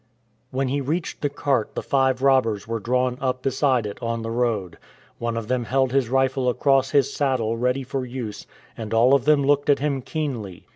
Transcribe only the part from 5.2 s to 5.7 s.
of them